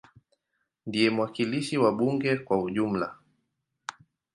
[0.87, 3.07] Ndiye mwakilishi wa bunge kwa ujumla.